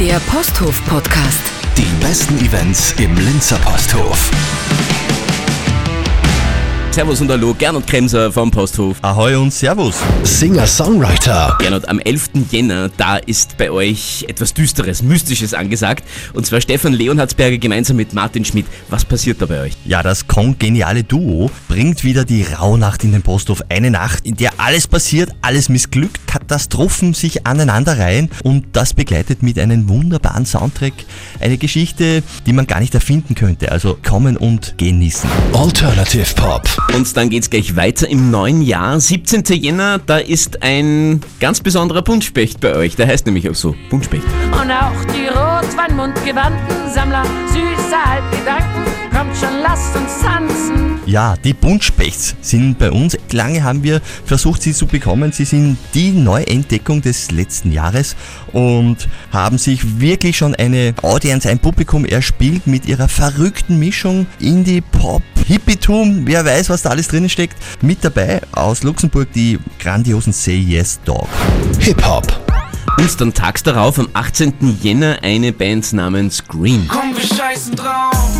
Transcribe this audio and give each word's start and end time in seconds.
Der 0.00 0.20
Posthof 0.30 0.80
Podcast. 0.84 1.42
Die 1.76 1.92
besten 2.00 2.38
Events 2.38 2.94
im 2.98 3.16
Linzer 3.16 3.58
Posthof. 3.58 4.30
Servus 6.98 7.20
und 7.20 7.30
Hallo, 7.30 7.54
Gernot 7.56 7.86
Kremser 7.86 8.32
vom 8.32 8.50
Posthof. 8.50 8.96
Ahoi 9.02 9.36
und 9.36 9.52
Servus. 9.52 10.00
Singer-Songwriter. 10.24 11.56
Gernot, 11.60 11.86
am 11.86 12.00
11. 12.00 12.30
Jänner, 12.50 12.88
da 12.88 13.18
ist 13.18 13.56
bei 13.56 13.70
euch 13.70 14.24
etwas 14.26 14.52
Düsteres, 14.52 15.00
Mystisches 15.00 15.54
angesagt. 15.54 16.02
Und 16.34 16.44
zwar 16.44 16.60
Stefan 16.60 16.92
Leonhardsberger 16.92 17.58
gemeinsam 17.58 17.98
mit 17.98 18.14
Martin 18.14 18.44
Schmidt. 18.44 18.66
Was 18.88 19.04
passiert 19.04 19.40
da 19.40 19.46
bei 19.46 19.60
euch? 19.60 19.74
Ja, 19.84 20.02
das 20.02 20.26
kongeniale 20.26 21.04
Duo 21.04 21.52
bringt 21.68 22.02
wieder 22.02 22.24
die 22.24 22.42
Rauhnacht 22.42 23.04
in 23.04 23.12
den 23.12 23.22
Posthof. 23.22 23.62
Eine 23.68 23.92
Nacht, 23.92 24.26
in 24.26 24.34
der 24.34 24.50
alles 24.56 24.88
passiert, 24.88 25.30
alles 25.40 25.68
missglückt, 25.68 26.26
Katastrophen 26.26 27.14
sich 27.14 27.46
aneinanderreihen 27.46 28.28
und 28.42 28.64
das 28.72 28.92
begleitet 28.92 29.44
mit 29.44 29.56
einem 29.60 29.88
wunderbaren 29.88 30.46
Soundtrack. 30.46 30.94
Eine 31.38 31.58
Geschichte, 31.58 32.24
die 32.44 32.52
man 32.52 32.66
gar 32.66 32.80
nicht 32.80 32.96
erfinden 32.96 33.36
könnte. 33.36 33.70
Also 33.70 33.96
kommen 34.04 34.36
und 34.36 34.76
genießen. 34.78 35.30
Alternative 35.52 36.34
Pop. 36.34 36.87
Und 36.94 37.16
dann 37.16 37.28
geht's 37.28 37.50
gleich 37.50 37.76
weiter 37.76 38.08
im 38.08 38.30
neuen 38.30 38.62
Jahr. 38.62 38.98
17. 38.98 39.44
Jänner, 39.54 39.98
da 39.98 40.18
ist 40.18 40.62
ein 40.62 41.20
ganz 41.40 41.60
besonderer 41.60 42.02
Buntspecht 42.02 42.60
bei 42.60 42.74
euch. 42.74 42.96
Der 42.96 43.06
heißt 43.06 43.26
nämlich 43.26 43.48
auch 43.48 43.54
so, 43.54 43.74
Buntspecht. 43.90 44.24
Und 44.52 44.70
auch 44.70 45.04
die 45.14 45.28
rotweinmundgewandten 45.28 46.92
Sammler 46.92 47.24
süßer 47.48 48.04
Halbgedanken. 48.04 48.84
Kommt 49.16 49.36
schon, 49.36 49.60
lasst 49.62 49.96
uns 49.96 50.20
tanzen. 50.20 50.87
Ja, 51.08 51.36
die 51.42 51.54
Buntspechts 51.54 52.36
sind 52.42 52.78
bei 52.78 52.90
uns. 52.90 53.16
Lange 53.32 53.64
haben 53.64 53.82
wir 53.82 54.02
versucht, 54.26 54.60
sie 54.60 54.74
zu 54.74 54.86
bekommen. 54.86 55.32
Sie 55.32 55.46
sind 55.46 55.78
die 55.94 56.10
Neuentdeckung 56.10 57.00
des 57.00 57.30
letzten 57.30 57.72
Jahres 57.72 58.14
und 58.52 59.08
haben 59.32 59.56
sich 59.56 60.00
wirklich 60.00 60.36
schon 60.36 60.54
eine 60.54 60.92
Audience, 61.00 61.48
ein 61.48 61.60
Publikum 61.60 62.04
erspielt 62.04 62.66
mit 62.66 62.84
ihrer 62.84 63.08
verrückten 63.08 63.78
Mischung 63.78 64.26
Indie, 64.38 64.82
Pop, 64.82 65.22
Hippietum. 65.46 66.26
Wer 66.26 66.44
weiß, 66.44 66.68
was 66.68 66.82
da 66.82 66.90
alles 66.90 67.08
drin 67.08 67.30
steckt. 67.30 67.56
Mit 67.80 68.04
dabei 68.04 68.42
aus 68.52 68.82
Luxemburg 68.82 69.32
die 69.32 69.58
grandiosen 69.80 70.34
Say 70.34 70.58
Yes 70.58 71.00
Dog. 71.06 71.28
Hip-Hop. 71.78 72.38
Und 72.98 73.18
dann 73.18 73.32
tags 73.32 73.62
darauf, 73.62 73.98
am 73.98 74.10
18. 74.12 74.78
Jänner, 74.82 75.20
eine 75.22 75.54
Band 75.54 75.90
namens 75.94 76.44
Green. 76.46 76.86
Komm, 76.88 77.16
wir 77.16 77.22
scheißen 77.22 77.76
drauf. 77.76 78.37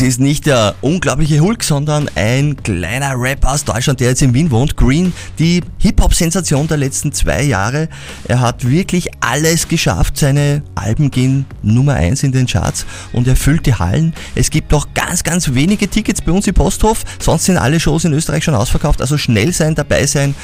Es 0.00 0.06
ist 0.06 0.18
nicht 0.18 0.46
der 0.46 0.76
unglaubliche 0.80 1.40
Hulk, 1.40 1.62
sondern 1.62 2.08
ein 2.14 2.56
kleiner 2.62 3.20
Rapper 3.20 3.52
aus 3.52 3.64
Deutschland, 3.64 4.00
der 4.00 4.08
jetzt 4.08 4.22
in 4.22 4.32
Wien 4.32 4.50
wohnt. 4.50 4.74
Green, 4.74 5.12
die 5.38 5.60
Hip-Hop-Sensation 5.78 6.68
der 6.68 6.78
letzten 6.78 7.12
zwei 7.12 7.42
Jahre. 7.42 7.88
Er 8.26 8.40
hat 8.40 8.66
wirklich 8.66 9.10
alles 9.20 9.68
geschafft. 9.68 10.16
Seine 10.16 10.62
Alben 10.74 11.10
gehen 11.10 11.44
Nummer 11.62 11.94
eins 11.94 12.22
in 12.22 12.32
den 12.32 12.46
Charts 12.46 12.86
und 13.12 13.28
er 13.28 13.36
füllt 13.36 13.66
die 13.66 13.74
Hallen. 13.74 14.14
Es 14.34 14.48
gibt 14.48 14.72
noch 14.72 14.94
ganz, 14.94 15.22
ganz 15.22 15.52
wenige 15.52 15.86
Tickets 15.86 16.22
bei 16.22 16.32
uns 16.32 16.46
im 16.46 16.54
Posthof. 16.54 17.04
Sonst 17.18 17.44
sind 17.44 17.58
alle 17.58 17.78
Shows 17.78 18.06
in 18.06 18.14
Österreich 18.14 18.42
schon 18.42 18.54
ausverkauft. 18.54 19.02
Also 19.02 19.18
schnell 19.18 19.52
sein, 19.52 19.74
dabei 19.74 20.06
sein 20.06 20.34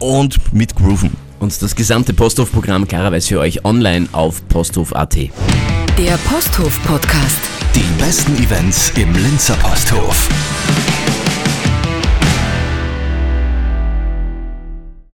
und 0.00 0.52
mit 0.52 0.74
Grooven. 0.74 1.12
Und 1.38 1.62
das 1.62 1.76
gesamte 1.76 2.14
Posthof-Programm 2.14 2.88
klarerweise 2.88 3.28
für 3.28 3.38
euch 3.38 3.64
online 3.64 4.08
auf 4.10 4.48
posthof.at. 4.48 5.16
Der 5.98 6.16
Posthof 6.28 6.82
Podcast. 6.82 7.38
Die 7.76 8.02
besten 8.02 8.34
Events 8.42 8.90
im 8.96 9.14
Linzer 9.14 9.54
Posthof. 9.54 10.28